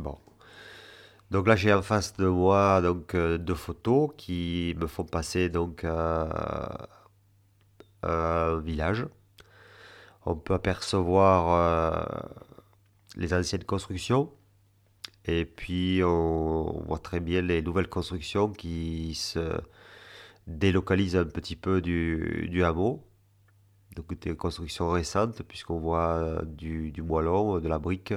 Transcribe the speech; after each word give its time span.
Bon. 0.00 0.18
Donc 1.30 1.46
là, 1.46 1.56
j'ai 1.56 1.72
en 1.72 1.82
face 1.82 2.16
de 2.16 2.26
moi 2.26 2.80
donc 2.82 3.14
euh, 3.14 3.38
deux 3.38 3.54
photos 3.54 4.10
qui 4.16 4.74
me 4.78 4.86
font 4.86 5.04
passer 5.04 5.48
donc 5.48 5.84
euh, 5.84 6.28
un 8.02 8.58
village. 8.60 9.06
On 10.26 10.36
peut 10.36 10.54
apercevoir 10.54 11.54
euh, 11.54 12.28
les 13.16 13.34
anciennes 13.34 13.64
constructions 13.64 14.32
et 15.26 15.44
puis 15.44 16.02
on, 16.04 16.82
voit 16.86 16.98
très 16.98 17.20
bien 17.20 17.42
les 17.42 17.62
nouvelles 17.62 17.88
constructions 17.88 18.52
qui 18.52 19.14
se 19.14 19.60
délocalisent 20.46 21.16
un 21.16 21.24
petit 21.26 21.56
peu 21.56 21.80
du, 21.80 22.62
hameau. 22.64 23.06
Donc 23.96 24.18
des 24.20 24.36
constructions 24.36 24.90
récentes 24.90 25.42
puisqu'on 25.44 25.78
voit 25.78 26.42
du, 26.44 26.92
du 26.92 27.02
moellon, 27.02 27.60
de 27.60 27.68
la 27.68 27.78
brique. 27.78 28.14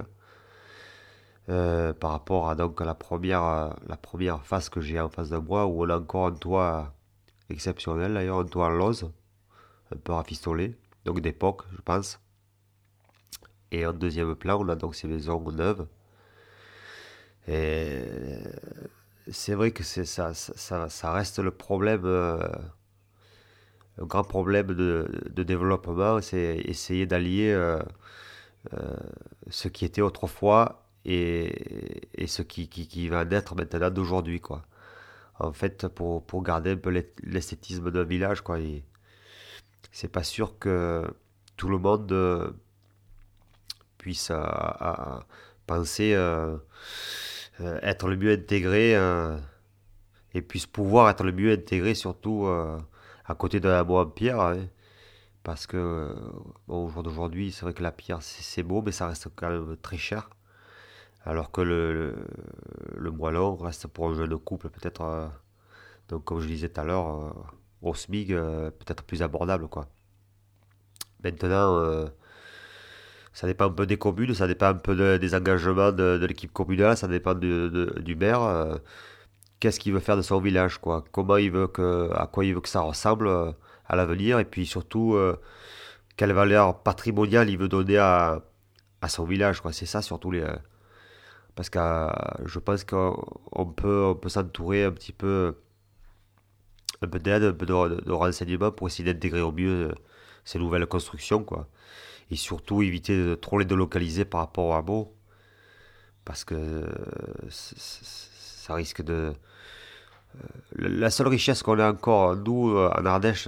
Euh, 1.50 1.92
par 1.92 2.12
rapport 2.12 2.50
à 2.50 2.56
donc 2.56 2.80
la 2.80 2.96
première, 2.96 3.44
euh, 3.44 3.70
la 3.88 3.98
première 3.98 4.46
face 4.46 4.70
que 4.70 4.80
j'ai 4.80 4.98
en 5.02 5.10
face 5.10 5.30
de 5.30 5.38
moi 5.38 5.66
où 5.66 5.84
on 5.84 5.90
a 5.90 5.98
encore 5.98 6.28
un 6.28 6.32
toit 6.32 6.94
exceptionnel 7.50 8.14
d'ailleurs, 8.14 8.40
un 8.40 8.46
toit 8.46 8.68
en 8.68 8.70
lose, 8.70 9.12
un 9.94 9.98
peu 9.98 10.14
rafistolé, 10.14 10.78
donc 11.04 11.20
d'époque 11.20 11.64
je 11.76 11.82
pense. 11.82 12.22
Et 13.72 13.86
en 13.86 13.92
deuxième 13.92 14.36
plan 14.36 14.58
on 14.62 14.70
a 14.70 14.76
donc 14.76 14.96
ces 14.96 15.08
maisons 15.08 15.42
neuves. 15.52 15.86
Et 17.50 18.04
c'est 19.30 19.54
vrai 19.54 19.72
que 19.72 19.84
c'est 19.84 20.06
ça, 20.06 20.34
ça, 20.34 20.88
ça, 20.90 21.12
reste 21.12 21.40
le 21.40 21.52
problème, 21.52 22.04
euh, 22.06 22.38
un 23.98 24.06
grand 24.06 24.24
problème 24.24 24.68
de, 24.68 25.10
de 25.30 25.44
développement, 25.44 26.22
c'est 26.22 26.62
essayer 26.66 27.06
d'allier 27.06 27.54
ce 29.50 29.68
qui 29.68 29.84
était 29.84 30.02
autrefois 30.02 30.83
et, 31.06 32.28
ce 32.28 32.42
qui, 32.42 32.68
qui, 32.70 33.10
va 33.10 33.26
naître 33.26 33.56
maintenant 33.56 33.90
d'aujourd'hui, 33.90 34.40
quoi. 34.40 34.66
En 35.40 35.52
fait, 35.52 35.88
pour, 35.88 36.26
pour 36.26 36.44
garder 36.44 36.72
un 36.72 36.78
peu 36.78 36.92
l'esthétisme 37.24 37.92
d'un 37.92 38.04
village, 38.04 38.42
quoi. 38.42 38.58
C'est 39.92 40.08
pas 40.08 40.24
sûr 40.24 40.58
que 40.60 41.06
tout 41.58 41.70
le 41.70 41.78
monde 41.78 42.12
euh, 42.12 42.52
puisse 43.98 44.32
euh, 44.32 45.20
penser 45.68 46.14
euh, 46.14 46.58
être 47.60 48.08
le 48.08 48.18
mieux 48.18 48.34
intégré 48.34 48.96
et 50.34 50.42
puisse 50.42 50.66
pouvoir 50.66 51.10
être 51.10 51.24
le 51.24 51.32
mieux 51.32 51.52
intégré, 51.54 51.94
surtout 51.94 52.48
à 52.48 53.36
côté 53.36 53.60
d'un 53.60 53.84
bois 53.84 54.02
en 54.02 54.08
pierre. 54.08 54.40
Hein. 54.40 54.68
parce 55.44 55.68
que 55.68 56.16
au 56.68 56.90
jour 56.90 57.04
d'aujourd'hui, 57.04 57.52
c'est 57.52 57.62
vrai 57.62 57.74
que 57.74 57.84
la 57.84 57.92
pierre 57.92 58.22
c'est 58.22 58.64
beau, 58.64 58.82
mais 58.82 58.92
ça 58.92 59.08
reste 59.08 59.30
quand 59.36 59.50
même 59.50 59.78
très 59.78 59.98
cher. 59.98 60.30
Alors 61.26 61.52
que 61.52 61.62
le, 61.62 62.16
le, 62.98 63.12
moellon 63.12 63.56
reste 63.56 63.88
pour 63.88 64.10
un 64.10 64.14
jeune 64.14 64.38
couple 64.38 64.70
peut-être, 64.70 65.02
euh, 65.02 65.28
donc 66.10 66.26
comme 66.26 66.40
je 66.40 66.48
disais 66.48 66.70
tout 66.70 66.82
à 66.82 66.84
l'heure, 66.84 67.08
euh, 67.08 67.32
au 67.82 67.94
SMIG, 67.94 68.34
euh, 68.34 68.72
peut-être 68.72 69.04
plus 69.04 69.22
abordable. 69.22 69.68
quoi. 69.70 69.88
Maintenant, 71.24 72.06
ça 73.32 73.48
dépend 73.48 73.66
un 73.66 73.70
peu 73.72 73.86
des 73.86 73.98
communes, 73.98 74.34
ça 74.34 74.48
dépend 74.48 74.68
un 74.68 74.74
peu 74.76 75.18
des 75.18 75.36
engagements 75.36 75.94
de, 75.94 76.26
l'équipe 76.28 76.52
communale, 76.52 76.98
ça 76.98 77.08
dépend 77.08 77.34
du 77.34 78.16
maire. 78.18 78.80
Qu'est-ce 79.62 79.80
qu'il 79.80 79.94
veut 79.94 80.02
faire 80.02 80.18
de 80.18 80.22
son 80.22 80.42
village, 80.42 80.80
quoi? 80.80 81.06
Comment 81.14 81.38
il 81.38 81.52
veut 81.52 81.68
que, 81.68 82.12
à 82.14 82.28
quoi 82.28 82.44
il 82.44 82.54
veut 82.56 82.62
que 82.62 82.68
ça 82.68 82.82
ressemble 82.82 83.30
à 83.86 83.96
l'avenir, 83.96 84.40
et 84.40 84.46
puis 84.46 84.66
surtout 84.66 85.18
quelle 86.18 86.34
valeur 86.34 86.84
patrimoniale 86.84 87.50
il 87.50 87.58
veut 87.58 87.70
donner 87.70 87.98
à, 87.98 88.42
à 89.02 89.08
son 89.08 89.24
village. 89.24 89.62
C'est 89.72 89.86
ça 89.86 90.02
surtout 90.02 90.32
les 90.32 90.46
parce 91.56 91.70
que 91.70 91.80
euh, 91.80 92.10
je 92.46 92.60
pense 92.60 92.84
qu'on 92.84 93.66
peut, 93.76 94.06
on 94.06 94.16
peut 94.16 94.30
s'entourer 94.30 94.84
un 94.86 94.92
petit 94.92 95.12
peu, 95.12 95.56
un 97.02 97.08
peu 97.08 97.20
d'aide, 97.20 97.44
un 97.44 97.54
peu 97.54 97.66
de, 97.66 98.12
renseignements 98.12 98.72
pour 98.72 98.88
essayer 98.88 99.12
d'intégrer 99.14 99.42
au 99.42 99.52
mieux 99.52 99.90
euh, 99.90 99.96
ces 100.46 100.60
nouvelles 100.60 100.88
constructions, 100.88 101.44
quoi. 101.44 101.68
Et 102.32 102.36
surtout 102.36 102.82
éviter 102.82 103.16
de 103.18 103.36
trop 103.36 103.60
les 103.60 103.66
délocaliser 103.66 104.26
par 104.26 104.42
rapport 104.42 104.66
au 104.66 104.74
hameau, 104.74 105.16
parce 106.26 106.44
que 106.44 106.56
euh, 106.56 106.88
ça 107.50 108.74
risque 108.76 109.04
de... 109.04 109.34
La 110.76 111.12
seule 111.12 111.28
richesse 111.28 111.62
qu'on 111.62 111.78
a 111.80 111.92
encore, 111.92 112.36
nous, 112.36 112.76
en 112.76 113.06
Ardèche, 113.06 113.48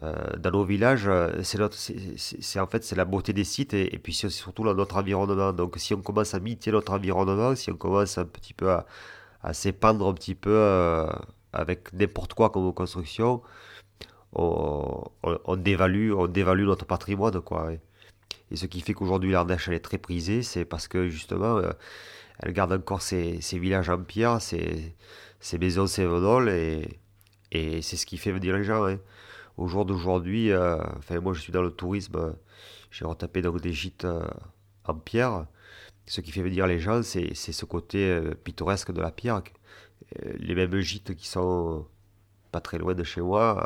dans 0.00 0.52
nos 0.52 0.64
villages, 0.64 1.08
euh, 1.08 1.42
c'est 1.42 2.60
en 2.60 2.66
fait 2.68 2.84
c'est 2.84 2.94
la 2.94 3.04
beauté 3.04 3.32
des 3.32 3.42
sites 3.42 3.74
et, 3.74 3.98
puis 3.98 4.14
c'est 4.14 4.28
surtout 4.28 4.62
notre 4.62 4.96
environnement. 4.96 5.52
Donc 5.52 5.74
si 5.78 5.92
on 5.92 6.02
commence 6.02 6.34
à 6.34 6.40
miter 6.40 6.70
notre 6.70 6.92
environnement, 6.92 7.56
si 7.56 7.72
on 7.72 7.76
commence 7.76 8.16
un 8.16 8.24
petit 8.24 8.54
peu 8.54 8.70
à, 8.70 8.86
à 9.42 9.52
s'épandre 9.52 10.06
un 10.06 10.14
petit 10.14 10.36
peu 10.36 10.52
euh, 10.54 11.08
avec 11.52 11.92
n'importe 11.92 12.34
quoi 12.34 12.50
comme 12.50 12.72
construction, 12.72 13.42
on, 14.34 15.10
dévalue, 15.56 16.12
on 16.12 16.28
dévalue 16.28 16.64
notre 16.64 16.84
patrimoine 16.86 17.40
quoi. 17.40 17.72
Et, 17.72 18.56
ce 18.56 18.66
qui 18.66 18.80
fait 18.82 18.94
qu'aujourd'hui 18.94 19.32
l'Ardèche 19.32 19.68
elle 19.68 19.74
est 19.74 19.80
très 19.80 19.98
prisée, 19.98 20.42
c'est 20.42 20.64
parce 20.64 20.86
que 20.86 21.08
justement 21.08 21.60
elle 22.40 22.52
garde 22.52 22.72
encore 22.72 23.02
ses, 23.02 23.40
villages 23.52 23.90
en 23.90 23.98
pierre, 23.98 24.40
ses, 24.40 24.94
maisons, 25.58 25.88
ses 25.88 26.04
venols 26.06 26.50
et, 26.50 27.00
et 27.50 27.82
c'est 27.82 27.96
ce 27.96 28.06
qui 28.06 28.16
fait 28.16 28.32
venir 28.32 28.56
les 28.56 28.64
gens. 28.64 28.86
Hein 28.86 28.98
au 29.58 29.66
jour 29.66 29.84
d'aujourd'hui, 29.84 30.52
euh, 30.52 30.78
moi 31.20 31.34
je 31.34 31.40
suis 31.40 31.52
dans 31.52 31.62
le 31.62 31.70
tourisme, 31.70 32.16
euh, 32.16 32.32
j'ai 32.90 33.04
retapé 33.04 33.42
donc 33.42 33.60
des 33.60 33.72
gîtes 33.72 34.04
euh, 34.04 34.24
en 34.84 34.94
pierre. 34.94 35.46
Ce 36.06 36.20
qui 36.22 36.32
fait 36.32 36.42
venir 36.42 36.66
les 36.66 36.78
gens, 36.78 37.02
c'est 37.02 37.34
ce 37.34 37.64
côté 37.66 38.18
pittoresque 38.44 38.92
de 38.92 39.02
la 39.02 39.10
pierre. 39.10 39.42
Les 40.38 40.54
mêmes 40.54 40.78
gîtes 40.80 41.14
qui 41.14 41.28
sont 41.28 41.86
pas 42.50 42.60
très 42.62 42.78
loin 42.78 42.94
de 42.94 43.04
chez 43.04 43.20
moi, 43.20 43.60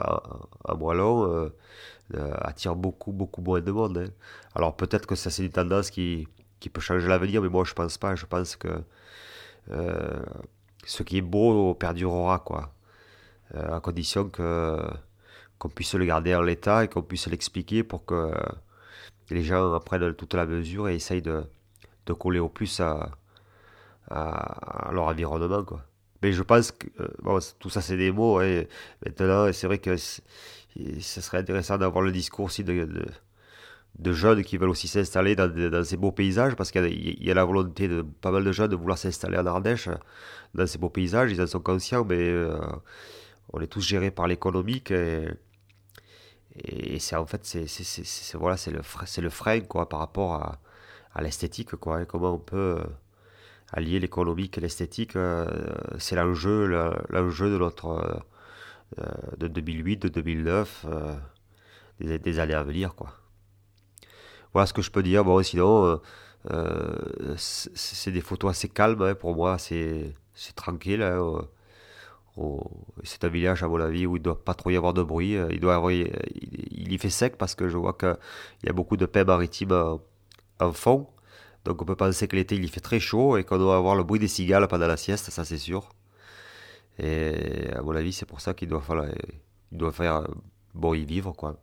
à, 0.64 0.72
à 0.72 2.48
attirent 2.48 2.74
beaucoup, 2.74 3.12
beaucoup 3.12 3.42
moins 3.42 3.60
de 3.60 3.70
monde. 3.70 3.98
Hein. 3.98 4.10
Alors 4.56 4.76
peut-être 4.76 5.06
que 5.06 5.14
ça 5.14 5.30
c'est 5.30 5.44
une 5.44 5.52
tendance 5.52 5.90
qui, 5.90 6.26
qui 6.58 6.68
peut 6.68 6.80
changer 6.80 7.06
l'avenir, 7.06 7.42
mais 7.42 7.48
moi 7.48 7.64
je 7.64 7.74
pense 7.74 7.96
pas. 7.96 8.16
Je 8.16 8.26
pense 8.26 8.56
que 8.56 8.82
ce 10.84 11.02
qui 11.04 11.18
est 11.18 11.22
beau 11.22 11.74
perdurera, 11.74 12.40
quoi. 12.40 12.74
à 13.54 13.78
condition 13.80 14.28
que 14.28 14.80
qu'on 15.62 15.68
puisse 15.68 15.94
le 15.94 16.04
garder 16.04 16.34
en 16.34 16.42
l'état 16.42 16.82
et 16.82 16.88
qu'on 16.88 17.02
puisse 17.02 17.28
l'expliquer 17.28 17.84
pour 17.84 18.04
que 18.04 18.32
les 19.30 19.44
gens 19.44 19.78
prennent 19.78 20.12
toute 20.12 20.34
la 20.34 20.44
mesure 20.44 20.88
et 20.88 20.96
essayent 20.96 21.22
de, 21.22 21.44
de 22.06 22.12
coller 22.12 22.40
au 22.40 22.48
plus 22.48 22.80
à, 22.80 23.10
leur 24.10 25.04
environnement. 25.04 25.62
Quoi. 25.62 25.84
Mais 26.20 26.32
je 26.32 26.42
pense 26.42 26.72
que 26.72 26.88
euh, 26.98 27.06
bon, 27.22 27.38
tout 27.60 27.70
ça 27.70 27.80
c'est 27.80 27.96
des 27.96 28.10
mots. 28.10 28.40
Hein. 28.40 28.64
Maintenant, 29.06 29.52
c'est 29.52 29.68
vrai 29.68 29.78
que 29.78 29.96
ce 29.96 30.20
serait 31.20 31.38
intéressant 31.38 31.78
d'avoir 31.78 32.02
le 32.02 32.10
discours 32.10 32.46
aussi 32.46 32.64
de, 32.64 33.06
de, 34.00 34.12
jeunes 34.12 34.42
qui 34.42 34.56
veulent 34.56 34.70
aussi 34.70 34.88
s'installer 34.88 35.36
dans, 35.36 35.46
dans, 35.46 35.84
ces 35.84 35.96
beaux 35.96 36.10
paysages 36.10 36.56
parce 36.56 36.72
qu'il 36.72 37.24
y, 37.24 37.30
a 37.30 37.34
la 37.34 37.44
volonté 37.44 37.86
de 37.86 38.02
pas 38.02 38.32
mal 38.32 38.42
de 38.42 38.50
jeunes 38.50 38.68
de 38.68 38.76
vouloir 38.76 38.98
s'installer 38.98 39.38
en 39.38 39.46
Ardèche 39.46 39.88
dans 40.54 40.66
ces 40.66 40.78
beaux 40.78 40.90
paysages. 40.90 41.30
Ils 41.30 41.40
en 41.40 41.46
sont 41.46 41.60
conscients, 41.60 42.04
mais 42.04 42.18
euh, 42.18 42.58
on 43.52 43.60
est 43.60 43.68
tous 43.68 43.82
gérés 43.82 44.10
par 44.10 44.26
l'économique 44.26 44.90
et 44.90 45.28
et 46.56 46.98
c'est 46.98 47.16
en 47.16 47.26
fait, 47.26 47.44
c'est, 47.44 48.36
voilà, 48.36 48.56
c'est 48.56 48.70
le, 48.70 48.80
c'est 49.06 49.22
le 49.22 49.30
frein 49.30 49.60
quoi, 49.60 49.88
par 49.88 50.00
rapport 50.00 50.34
à, 50.34 51.22
l'esthétique. 51.22 51.74
Quoi, 51.76 52.02
et 52.02 52.06
comment 52.06 52.32
on 52.34 52.38
peut 52.38 52.76
euh, 52.80 52.84
allier 53.72 54.00
l'économique 54.00 54.58
et 54.58 54.60
l'esthétique. 54.60 55.16
Euh, 55.16 55.46
c'est 55.98 56.16
l'enjeu, 56.16 56.66
l'enjeu 57.10 57.50
de 57.50 57.58
notre 57.58 58.22
euh, 58.98 59.04
de 59.38 59.48
2008, 59.48 60.02
de 60.02 60.08
2009, 60.08 60.86
des, 62.00 62.38
années 62.38 62.54
à 62.54 62.62
venir. 62.62 62.94
Quoi. 62.94 63.14
Voilà 64.52 64.66
ce 64.66 64.74
que 64.74 64.82
je 64.82 64.90
peux 64.90 65.02
dire. 65.02 65.24
Bon, 65.24 65.42
sinon, 65.42 66.00
c'est 67.36 68.10
des 68.10 68.20
photos 68.20 68.50
assez 68.50 68.68
calmes 68.68 69.02
hein, 69.02 69.14
pour 69.14 69.34
moi. 69.34 69.58
C'est, 69.58 70.14
c'est 70.34 70.54
tranquille. 70.54 71.02
Hein, 71.02 71.46
c'est 73.04 73.24
un 73.24 73.28
village, 73.28 73.62
à 73.62 73.68
mon 73.68 73.80
avis, 73.80 74.06
où 74.06 74.16
il 74.16 74.20
ne 74.20 74.24
doit 74.24 74.42
pas 74.42 74.54
trop 74.54 74.70
y 74.70 74.76
avoir 74.76 74.94
de 74.94 75.02
bruit. 75.02 75.36
Il, 75.50 75.60
doit 75.60 75.92
y 75.92 76.98
fait 76.98 77.10
sec 77.10 77.36
parce 77.36 77.54
que 77.54 77.68
je 77.68 77.76
vois 77.76 77.94
qu'il 77.94 78.16
y 78.64 78.68
a 78.68 78.72
beaucoup 78.72 78.96
de 78.96 79.06
paix 79.06 79.24
maritime 79.24 79.72
en, 80.60 80.72
fond. 80.72 81.08
Donc 81.64 81.80
on 81.82 81.84
peut 81.84 81.96
penser 81.96 82.26
que 82.28 82.36
l'été 82.36 82.56
il 82.56 82.64
y 82.64 82.68
fait 82.68 82.80
très 82.80 83.00
chaud 83.00 83.36
et 83.36 83.44
qu'on 83.44 83.58
doit 83.58 83.76
avoir 83.76 83.94
le 83.94 84.02
bruit 84.02 84.18
des 84.18 84.28
cigales 84.28 84.66
pendant 84.68 84.86
la 84.86 84.96
sieste, 84.96 85.30
ça 85.30 85.44
c'est 85.44 85.58
sûr. 85.58 85.90
Et 86.98 87.68
à 87.74 87.82
mon 87.82 87.94
avis, 87.94 88.12
c'est 88.12 88.26
pour 88.26 88.40
ça 88.40 88.54
qu'il 88.54 88.68
doit, 88.68 88.80
faire 89.92 90.26
bon 90.74 90.94
y 90.94 91.04
vivre. 91.04 91.32
quoi. 91.32 91.56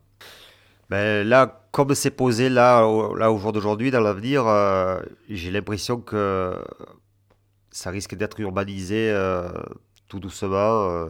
Mais 0.90 1.22
là, 1.24 1.66
comme 1.70 1.94
c'est 1.94 2.10
posé 2.10 2.48
là, 2.48 2.84
au, 2.84 3.38
jour 3.38 3.52
d'aujourd'hui, 3.52 3.90
dans 3.90 4.00
l'avenir, 4.00 4.46
euh, 4.46 5.00
j'ai 5.28 5.50
l'impression 5.50 6.00
que 6.00 6.56
ça 7.70 7.90
risque 7.90 8.16
d'être 8.16 8.40
urbanisé. 8.40 9.10
Euh, 9.12 9.50
tout 10.10 10.20
doucement. 10.20 10.90
Euh, 10.90 11.08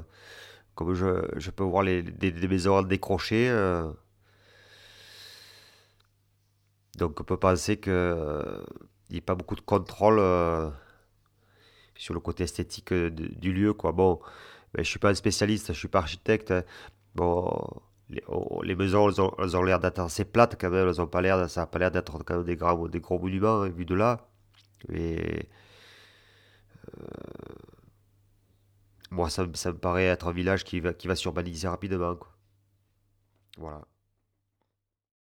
comme 0.77 0.95
je, 0.95 1.51
peux 1.51 1.65
voir 1.65 1.83
les, 1.83 2.03
des, 2.03 2.31
des 2.31 2.49
maisons 2.49 2.83
décrochées. 2.83 3.49
Euh. 3.51 3.91
Donc 6.97 7.21
on 7.21 7.25
peut 7.25 7.37
penser 7.37 7.79
que 7.79 8.65
il 9.11 9.15
n'y 9.15 9.19
a 9.19 9.23
pas 9.23 9.35
beaucoup 9.35 9.57
de 9.57 9.61
contrôle 9.61 10.19
euh, 10.21 10.71
sur 11.97 12.15
le 12.15 12.21
côté 12.21 12.45
esthétique 12.45 12.95
du 12.95 13.53
lieu. 13.53 13.75
Quoi. 13.75 13.93
Bon, 13.93 14.21
mais 14.75 14.85
je 14.85 14.89
suis 14.89 14.99
pas 15.01 15.11
un 15.11 15.15
spécialiste, 15.15 15.73
je 15.73 15.79
suis 15.79 15.89
pas 15.89 15.99
architecte. 15.99 16.53
Hein. 16.53 16.63
Bon, 17.17 17.51
les, 18.09 18.23
oh, 18.29 18.63
maisons, 18.65 19.09
elles 19.39 19.57
ont, 19.57 19.63
l'air 19.63 19.81
d'être 19.81 20.01
assez 20.01 20.25
plates 20.25 20.57
quand 20.61 20.71
même, 20.71 20.89
elles 20.89 21.01
ont 21.01 21.07
pas 21.07 21.21
l'air, 21.23 21.49
ça 21.51 21.63
n'a 21.63 21.67
pas 21.67 21.79
l'air 21.79 21.91
d'être 21.91 22.45
des 22.45 22.57
gros, 22.57 22.89
des 22.89 23.01
gros 23.01 23.19
monuments, 23.19 23.63
hein, 23.63 23.69
vu 23.69 23.85
de 23.85 23.95
là. 23.95 24.29
Et 24.93 25.49
ça, 29.29 29.47
ça, 29.55 29.73
me 29.73 29.79
paraît 29.79 30.05
être 30.05 30.29
un 30.29 30.33
village 30.33 30.65
qui 30.65 30.81
va, 30.81 30.95
qui 30.95 31.09
va 31.09 31.17
s'urbaniser 31.17 31.69
rapidement. 31.69 32.17
Quoi. 32.17 32.29